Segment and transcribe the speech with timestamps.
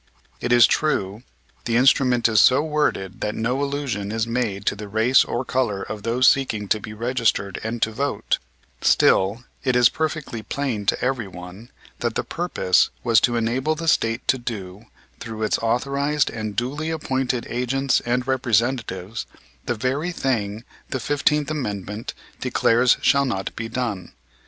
[0.39, 1.21] It is true,
[1.65, 5.83] the instrument is so worded that no allusion is made to the race or color
[5.83, 8.39] of those seeking to be registered and to vote;
[8.81, 11.69] still, it is perfectly plain to everyone
[11.99, 14.87] that the purpose was to enable the State to do,
[15.19, 19.27] through its authorized and duly appointed agents and representatives,
[19.67, 24.13] the very thing the Fifteenth Amendment declares shall not be done.